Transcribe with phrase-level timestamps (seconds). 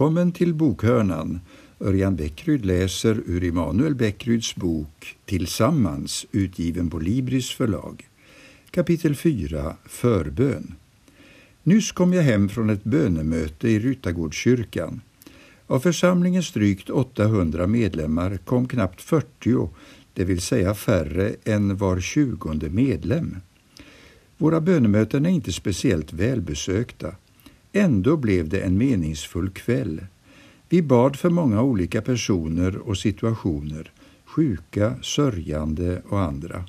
[0.00, 1.40] Välkommen till bokhörnan.
[1.80, 8.08] Örjan Bäckryd läser ur Immanuel Bäckryds bok Tillsammans, utgiven på Libris förlag.
[8.70, 10.74] Kapitel 4 Förbön.
[11.62, 15.00] Nyss kom jag hem från ett bönemöte i Ryttargårdskyrkan.
[15.66, 19.70] Av församlingens drygt 800 medlemmar kom knappt 40,
[20.14, 23.36] det vill säga färre än var tjugonde medlem.
[24.38, 27.14] Våra bönemöten är inte speciellt välbesökta.
[27.72, 30.00] Ändå blev det en meningsfull kväll.
[30.68, 33.92] Vi bad för många olika personer och situationer,
[34.24, 36.64] sjuka, sörjande och andra.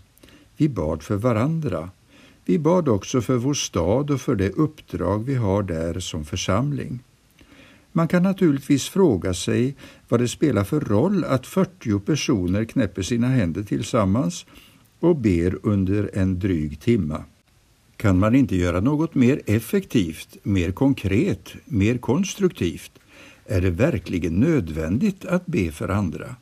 [0.57, 1.89] Vi bad för varandra.
[2.45, 6.99] Vi bad också för vår stad och för det uppdrag vi har där som församling.
[7.91, 9.75] Man kan naturligtvis fråga sig
[10.09, 14.45] vad det spelar för roll att 40 personer knäpper sina händer tillsammans
[14.99, 17.23] och ber under en dryg timma.
[18.01, 22.91] Kan man inte göra något mer effektivt, mer konkret, mer konstruktivt?
[23.45, 26.35] Är det verkligen nödvändigt att be för andra?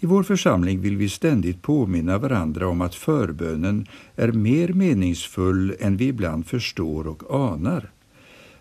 [0.00, 5.96] I vår församling vill vi ständigt påminna varandra om att förbönen är mer meningsfull än
[5.96, 7.90] vi ibland förstår och anar.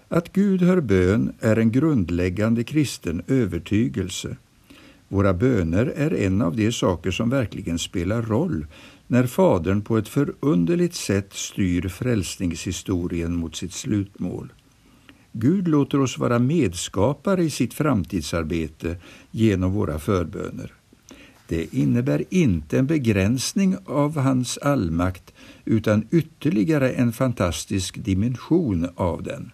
[0.08, 4.38] Att Gud hör bön är en grundläggande kristen övertygelse.
[5.08, 8.68] Våra böner är en av de saker som verkligen spelar roll
[9.08, 14.54] när Fadern på ett förunderligt sätt styr frälsningshistorien mot sitt slutmål.
[15.32, 18.98] Gud låter oss vara medskapare i sitt framtidsarbete
[19.32, 20.74] genom våra förböner.
[21.48, 25.34] Det innebär inte en begränsning av hans allmakt
[25.66, 29.52] utan ytterligare en fantastisk dimension av den.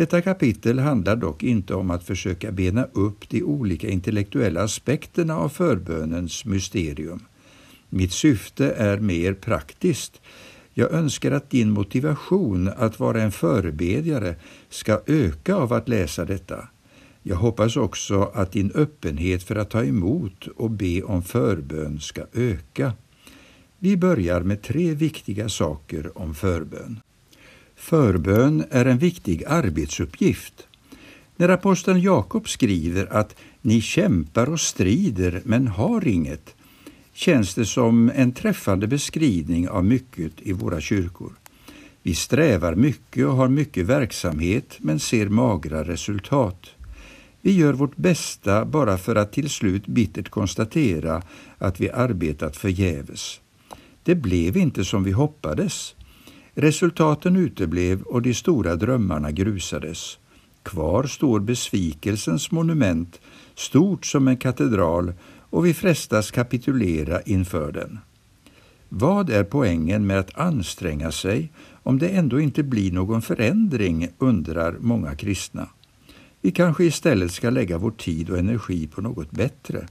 [0.00, 5.48] Detta kapitel handlar dock inte om att försöka bena upp de olika intellektuella aspekterna av
[5.48, 7.20] förbönens mysterium.
[7.88, 10.20] Mitt syfte är mer praktiskt.
[10.74, 14.34] Jag önskar att din motivation att vara en förebedjare
[14.68, 16.68] ska öka av att läsa detta.
[17.22, 22.22] Jag hoppas också att din öppenhet för att ta emot och be om förbön ska
[22.32, 22.92] öka.
[23.78, 27.00] Vi börjar med tre viktiga saker om förbön.
[27.80, 30.66] Förbön är en viktig arbetsuppgift.
[31.36, 36.54] När aposteln Jakob skriver att ni kämpar och strider men har inget
[37.12, 41.32] känns det som en träffande beskrivning av mycket i våra kyrkor.
[42.02, 46.66] Vi strävar mycket och har mycket verksamhet men ser magra resultat.
[47.40, 51.22] Vi gör vårt bästa bara för att till slut bittert konstatera
[51.58, 53.40] att vi arbetat förgäves.
[54.02, 55.94] Det blev inte som vi hoppades.
[56.54, 60.18] Resultaten uteblev och de stora drömmarna grusades.
[60.62, 63.20] Kvar står besvikelsens monument,
[63.54, 65.12] stort som en katedral
[65.50, 67.98] och vi frestas kapitulera inför den.
[68.88, 71.52] Vad är poängen med att anstränga sig
[71.82, 75.68] om det ändå inte blir någon förändring, undrar många kristna.
[76.40, 79.88] Vi kanske istället ska lägga vår tid och energi på något bättre.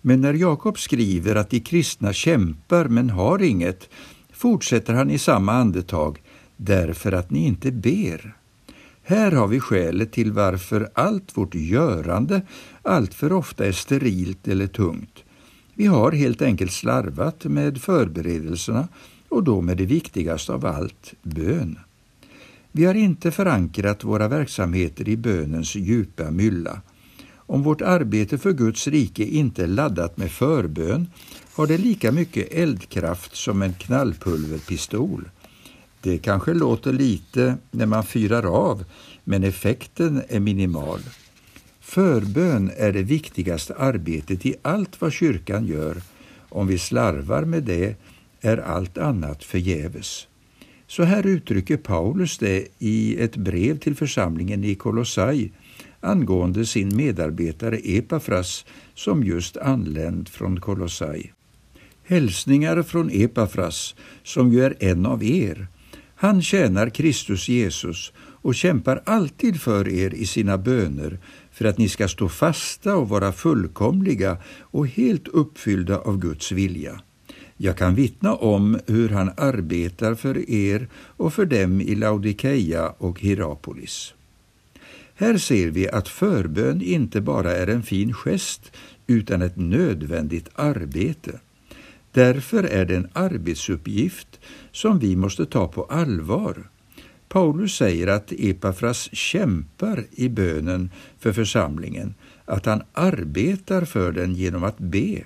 [0.00, 3.88] Men när Jakob skriver att de kristna kämpar men har inget,
[4.34, 6.22] fortsätter han i samma andetag,
[6.56, 8.36] därför att ni inte ber.
[9.02, 12.42] Här har vi skälet till varför allt vårt görande
[12.82, 15.24] alltför ofta är sterilt eller tungt.
[15.74, 18.88] Vi har helt enkelt slarvat med förberedelserna
[19.28, 21.78] och då med det viktigaste av allt, bön.
[22.72, 26.80] Vi har inte förankrat våra verksamheter i bönens djupa mylla.
[27.46, 31.06] Om vårt arbete för Guds rike inte är laddat med förbön
[31.54, 35.30] har det lika mycket eldkraft som en knallpulverpistol.
[36.00, 38.84] Det kanske låter lite när man fyrar av,
[39.24, 41.00] men effekten är minimal.
[41.80, 45.96] Förbön är det viktigaste arbetet i allt vad kyrkan gör.
[46.48, 47.96] Om vi slarvar med det
[48.40, 50.26] är allt annat förgäves.
[50.86, 55.50] Så här uttrycker Paulus det i ett brev till församlingen i Kolossai
[56.04, 61.32] angående sin medarbetare Epafras som just anlänt från Kolossai.
[62.04, 65.68] Hälsningar från Epafras, som ju är en av er.
[66.14, 71.18] Han tjänar Kristus Jesus och kämpar alltid för er i sina böner
[71.52, 77.00] för att ni ska stå fasta och vara fullkomliga och helt uppfyllda av Guds vilja.
[77.56, 83.20] Jag kan vittna om hur han arbetar för er och för dem i Laodikeia och
[83.20, 84.13] Hierapolis.
[85.14, 88.72] Här ser vi att förbön inte bara är en fin gest
[89.06, 91.40] utan ett nödvändigt arbete.
[92.12, 94.40] Därför är det en arbetsuppgift
[94.72, 96.70] som vi måste ta på allvar.
[97.28, 102.14] Paulus säger att Epafras kämpar i bönen för församlingen,
[102.44, 105.24] att han arbetar för den genom att be.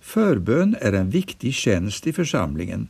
[0.00, 2.88] Förbön är en viktig tjänst i församlingen.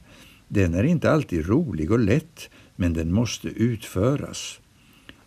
[0.49, 4.61] Den är inte alltid rolig och lätt, men den måste utföras.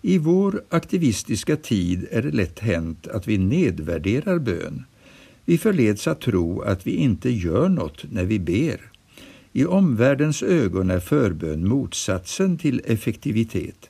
[0.08, 4.84] I vår aktivistiska tid är det lätt hänt att vi nedvärderar bön.
[5.46, 8.92] Vi förleds att tro att vi inte gör något när vi ber.
[9.54, 13.90] I omvärldens ögon är förbön motsatsen till effektivitet.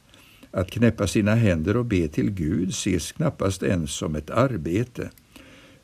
[0.52, 5.10] Att knäppa sina händer och be till Gud ses knappast ens som ett arbete.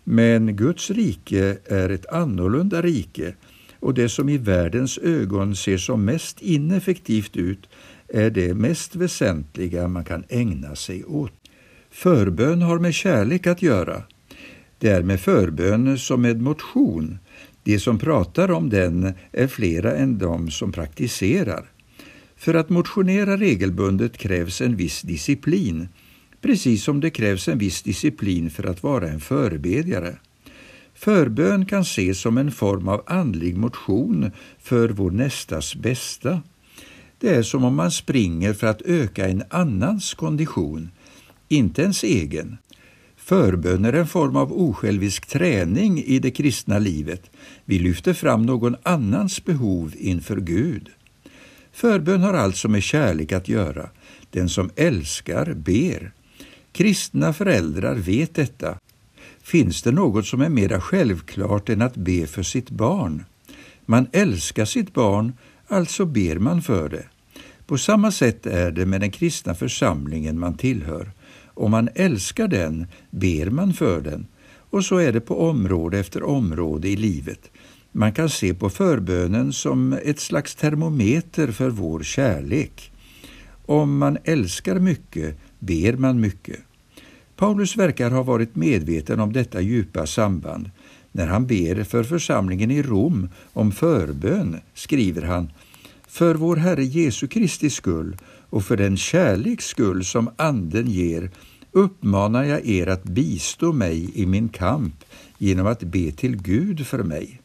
[0.04, 3.33] Men Guds rike är ett annorlunda rike
[3.80, 7.69] och det som i världens ögon ser som mest ineffektivt ut
[8.13, 11.33] är det mest väsentliga man kan ägna sig åt.
[11.91, 14.03] Förbön har med kärlek att göra.
[14.77, 17.19] Det är med förbön som med motion.
[17.63, 21.65] De som pratar om den är flera än de som praktiserar.
[22.35, 25.87] För att motionera regelbundet krävs en viss disciplin,
[26.41, 30.15] precis som det krävs en viss disciplin för att vara en förebedjare.
[30.93, 36.41] Förbön kan ses som en form av andlig motion för vår nästas bästa.
[37.21, 40.89] Det är som om man springer för att öka en annans kondition,
[41.50, 42.57] inte ens egen.
[43.15, 47.29] Förbön är en form av osjälvisk träning i det kristna livet.
[47.65, 50.89] Vi lyfter fram någon annans behov inför Gud.
[51.71, 53.89] Förbön har alltså med kärlek att göra.
[54.29, 56.12] Den som älskar ber.
[56.71, 58.77] Kristna föräldrar vet detta.
[59.41, 63.25] Finns det något som är mera självklart än att be för sitt barn?
[63.85, 65.33] Man älskar sitt barn,
[65.68, 67.06] alltså ber man för det.
[67.71, 71.12] På samma sätt är det med den kristna församlingen man tillhör.
[71.45, 74.27] Om man älskar den ber man för den.
[74.69, 77.51] Och så är det på område efter område i livet.
[77.91, 82.91] Man kan se på förbönen som ett slags termometer för vår kärlek.
[83.65, 86.59] Om man älskar mycket ber man mycket.
[87.35, 90.71] Paulus verkar ha varit medveten om detta djupa samband.
[91.12, 95.50] När han ber för församlingen i Rom om förbön skriver han
[96.11, 98.17] för vår Herre Jesu Kristi skull
[98.49, 101.29] och för den kärleks skull som Anden ger
[101.71, 104.93] uppmanar jag er att bistå mig i min kamp
[105.37, 107.41] genom att be till Gud för mig.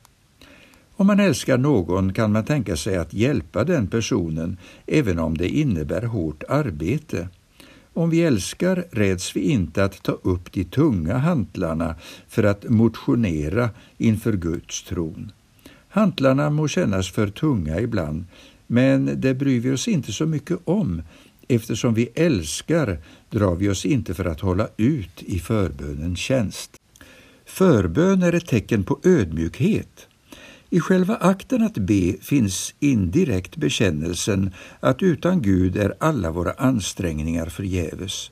[0.97, 5.49] Om man älskar någon kan man tänka sig att hjälpa den personen även om det
[5.49, 7.29] innebär hårt arbete.
[7.93, 11.95] Om vi älskar räds vi inte att ta upp de tunga hantlarna
[12.29, 15.33] för att motionera inför Guds tron.
[15.89, 18.25] Hantlarna må kännas för tunga ibland,
[18.67, 21.03] men det bryr vi oss inte så mycket om.
[21.49, 22.99] Eftersom vi älskar
[23.31, 26.71] drar vi oss inte för att hålla ut i förbönens tjänst.
[27.45, 30.07] Förbön är ett tecken på ödmjukhet.
[30.71, 37.47] I själva akten att be finns indirekt bekännelsen att utan Gud är alla våra ansträngningar
[37.47, 38.31] förgäves.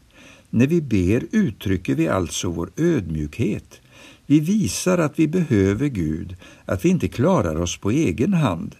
[0.50, 3.80] När vi ber uttrycker vi alltså vår ödmjukhet.
[4.26, 8.74] Vi visar att vi behöver Gud, att vi inte klarar oss på egen hand.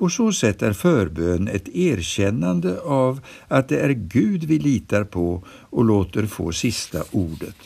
[0.00, 5.44] På så sätt är förbön ett erkännande av att det är Gud vi litar på
[5.48, 7.56] och låter få sista ordet.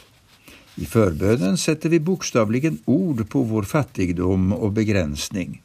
[0.75, 5.63] I förbönen sätter vi bokstavligen ord på vår fattigdom och begränsning.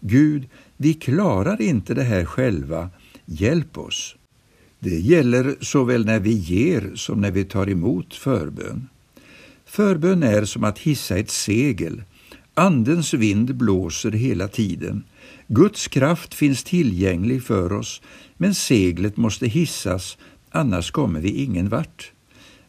[0.00, 2.90] Gud, vi klarar inte det här själva.
[3.24, 4.16] Hjälp oss.
[4.78, 8.88] Det gäller såväl när vi ger som när vi tar emot förbön.
[9.64, 12.02] Förbön är som att hissa ett segel.
[12.54, 15.04] Andens vind blåser hela tiden.
[15.46, 18.02] Guds kraft finns tillgänglig för oss,
[18.36, 20.18] men seglet måste hissas,
[20.50, 22.12] annars kommer vi ingen vart.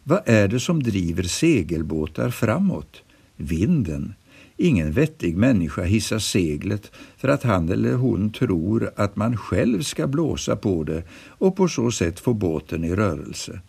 [0.04, 3.04] Vad är det som driver segelbåtar framåt?
[3.36, 4.14] Vinden.
[4.58, 10.08] Ingen vettig människa hissar seglet för att han eller hon tror att man själv ska
[10.08, 13.62] blåsa på det och på så sätt få båten i rörelse.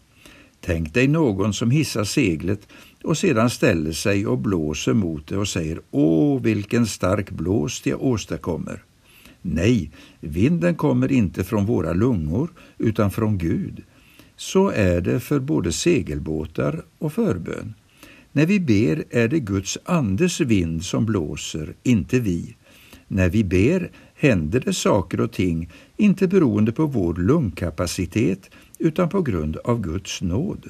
[0.64, 2.68] Tänk dig någon som hissar seglet
[3.04, 8.02] och sedan ställer sig och blåser mot det och säger Åh, vilken stark blåst jag
[8.02, 8.82] åstadkommer.
[9.42, 9.90] Nej,
[10.20, 13.82] vinden kommer inte från våra lungor utan från Gud.
[14.36, 17.74] Så är det för både segelbåtar och förbön.
[18.32, 22.56] När vi ber är det Guds andes vind som blåser, inte vi.
[23.08, 23.90] När vi ber
[24.22, 30.22] händer det saker och ting, inte beroende på vår lungkapacitet utan på grund av Guds
[30.22, 30.66] nåd.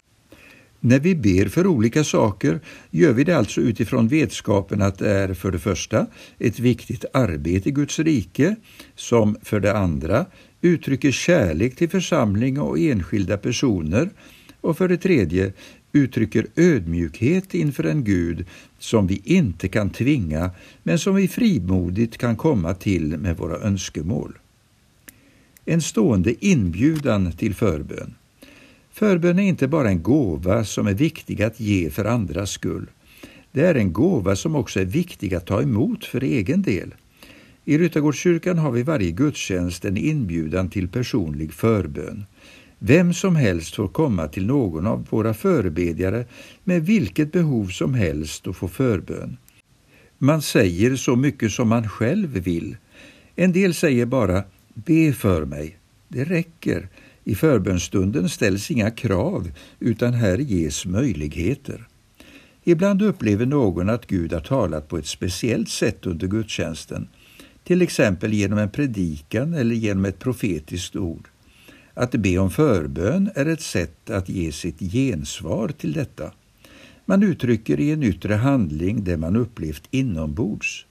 [0.81, 5.35] När vi ber för olika saker gör vi det alltså utifrån vetskapen att det är
[5.35, 6.07] för det första
[6.39, 8.57] ett viktigt arbete i Guds rike,
[8.95, 10.27] som för det andra
[10.61, 14.11] uttrycker kärlek till församling och enskilda personer
[14.61, 15.53] och för det tredje
[15.93, 18.47] uttrycker ödmjukhet inför en Gud
[18.79, 20.51] som vi inte kan tvinga
[20.83, 24.39] men som vi frimodigt kan komma till med våra önskemål.
[25.65, 28.15] En stående inbjudan till förbön.
[28.93, 32.87] Förbön är inte bara en gåva som är viktig att ge för andras skull.
[33.53, 36.95] Det är en gåva som också är viktig att ta emot för egen del.
[37.65, 42.25] I Ryttargårdskyrkan har vi varje gudstjänst en inbjudan till personlig förbön.
[42.85, 46.25] Vem som helst får komma till någon av våra förebedjare
[46.65, 49.37] med vilket behov som helst och få förbön.
[50.19, 52.77] Man säger så mycket som man själv vill.
[53.37, 55.79] En del säger bara ”be för mig”.
[56.09, 56.89] Det räcker.
[57.25, 61.87] I förbönstunden ställs inga krav, utan här ges möjligheter.
[62.65, 67.09] Ibland upplever någon att Gud har talat på ett speciellt sätt under gudstjänsten,
[67.65, 71.29] till exempel genom en predikan eller genom ett profetiskt ord.
[71.95, 76.33] Att be om förbön är ett sätt att ge sitt gensvar till detta.
[77.05, 80.87] Man uttrycker i en yttre handling det man upplevt inombords.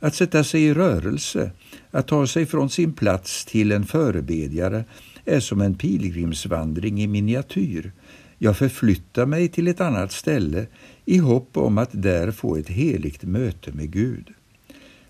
[0.00, 1.50] Att sätta sig i rörelse,
[1.90, 4.84] att ta sig från sin plats till en förebedjare
[5.24, 7.92] är som en pilgrimsvandring i miniatyr.
[8.38, 10.66] Jag förflyttar mig till ett annat ställe
[11.04, 14.34] i hopp om att där få ett heligt möte med Gud.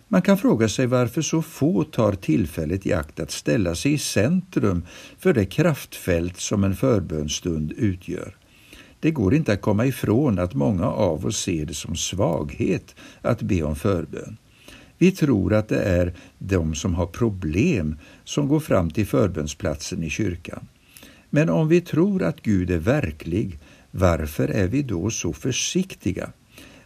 [0.09, 3.99] Man kan fråga sig varför så få tar tillfället i akt att ställa sig i
[3.99, 4.87] centrum
[5.19, 8.37] för det kraftfält som en förbönstund utgör.
[9.01, 13.43] Det går inte att komma ifrån att många av oss ser det som svaghet att
[13.43, 14.37] be om förbön.
[14.99, 20.11] Vi tror att det är de som har problem som går fram till förbönsplatsen i
[20.11, 20.69] kyrkan.
[21.31, 23.59] Men om vi tror att Gud är verklig,
[23.91, 26.33] varför är vi då så försiktiga?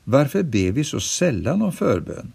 [0.05, 2.33] Varför ber vi så sällan om förbön?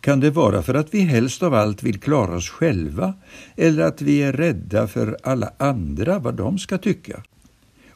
[0.00, 3.14] Kan det vara för att vi helst av allt vill klara oss själva
[3.56, 7.22] eller att vi är rädda för alla andra, vad de ska tycka?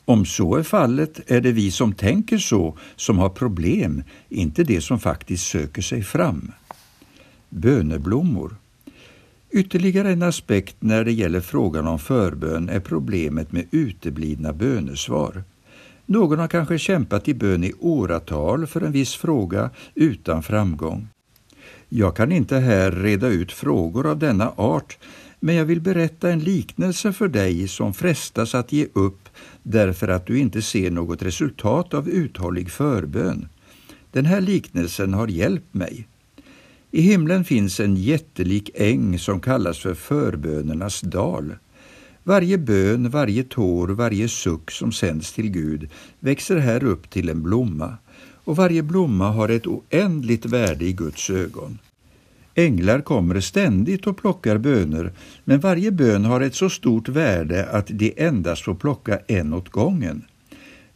[0.05, 4.81] Om så är fallet är det vi som tänker så som har problem, inte det
[4.81, 6.53] som faktiskt söker sig fram.
[7.49, 8.57] Böneblommor
[9.55, 15.45] Ytterligare en aspekt när det gäller frågan om förbön är problemet med uteblivna bönesvar.
[16.07, 21.09] Någon har kanske kämpat i bön i åratal för en viss fråga utan framgång.
[21.95, 24.99] Jag kan inte här reda ut frågor av denna art,
[25.41, 29.29] men jag vill berätta en liknelse för dig som frestas att ge upp
[29.63, 33.49] därför att du inte ser något resultat av uthållig förbön.
[34.13, 36.09] Den här liknelsen har hjälpt mig.
[36.91, 41.55] I himlen finns en jättelik äng som kallas för förbönernas dal.
[42.25, 45.89] Varje bön, varje tår, varje suck som sänds till Gud
[46.21, 47.97] växer här upp till en blomma
[48.45, 51.79] och varje blomma har ett oändligt värde i Guds ögon.
[52.55, 55.13] Änglar kommer ständigt och plockar böner,
[55.45, 59.69] men varje bön har ett så stort värde att de endast får plocka en åt
[59.69, 60.25] gången.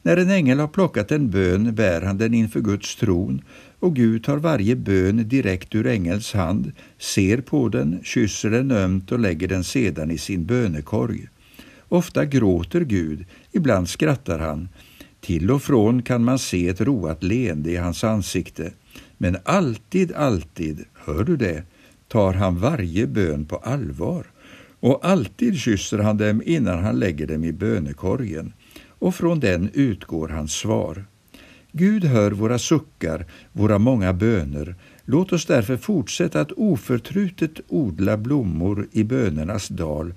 [0.03, 3.43] När en ängel har plockat en bön bär han den inför Guds tron
[3.79, 9.13] och Gud tar varje bön direkt ur ängels hand, ser på den, kysser den ömt
[9.13, 11.29] och lägger den sedan i sin bönekorg.
[11.89, 14.69] Ofta gråter Gud, ibland skrattar han.
[15.21, 18.73] Till och från kan man se ett roat leende i hans ansikte.
[19.19, 21.63] Men alltid, alltid, hör du det,
[22.09, 24.27] tar han varje bön på allvar.
[24.81, 28.53] Och alltid kysser han dem innan han lägger dem i bönekorgen.
[28.99, 31.05] Och från den utgår hans svar.
[31.73, 34.75] Gud hör våra suckar, våra många böner.
[35.05, 40.15] Låt oss därför fortsätta att oförtrutet odla blommor i bönernas dal.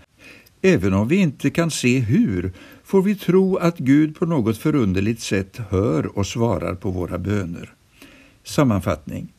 [0.62, 2.52] Även om vi inte kan se hur,
[2.90, 7.74] får vi tro att Gud på något förunderligt sätt hör och svarar på våra böner.
[8.44, 9.34] Sammanfattning.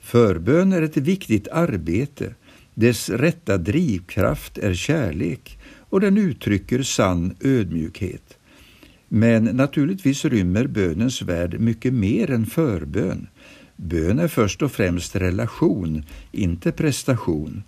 [0.00, 2.34] Förbön är ett viktigt arbete.
[2.74, 8.38] Dess rätta drivkraft är kärlek och den uttrycker sann ödmjukhet.
[9.08, 13.26] Men naturligtvis rymmer bönens värld mycket mer än förbön.
[13.76, 17.62] Bön är först och främst relation, inte prestation.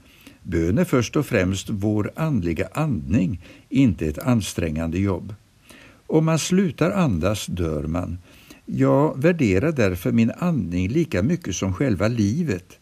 [0.48, 5.34] Bön är först och främst vår andliga andning, inte ett ansträngande jobb.
[6.06, 8.18] Om man slutar andas dör man.
[8.64, 12.78] Jag värderar därför min andning lika mycket som själva livet.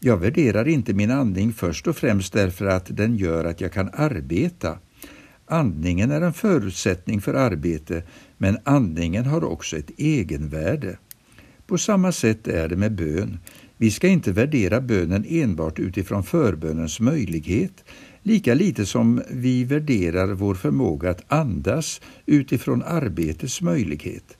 [0.00, 3.90] Jag värderar inte min andning först och främst därför att den gör att jag kan
[3.92, 4.78] arbeta.
[5.46, 8.02] Andningen är en förutsättning för arbete,
[8.36, 10.98] men andningen har också ett egenvärde.
[11.66, 13.38] På samma sätt är det med bön.
[13.78, 17.84] Vi ska inte värdera bönen enbart utifrån förbönens möjlighet,
[18.22, 24.36] lika lite som vi värderar vår förmåga att andas utifrån arbetets möjlighet.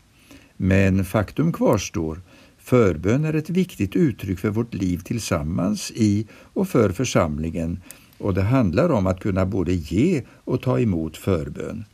[0.57, 2.21] Men faktum kvarstår,
[2.59, 7.81] förbön är ett viktigt uttryck för vårt liv tillsammans i och för församlingen
[8.19, 11.85] och det handlar om att kunna både ge och ta emot förbön.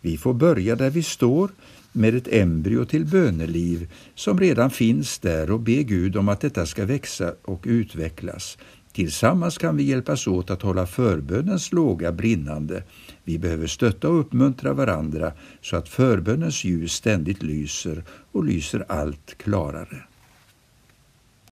[0.00, 1.50] Vi får börja där vi står
[1.94, 6.66] med ett embryo till böneliv som redan finns där och be Gud om att detta
[6.66, 8.58] ska växa och utvecklas.
[8.92, 12.82] Tillsammans kan vi hjälpas åt att hålla förbönens låga brinnande.
[13.24, 19.38] Vi behöver stötta och uppmuntra varandra så att förbönens ljus ständigt lyser och lyser allt
[19.38, 20.02] klarare.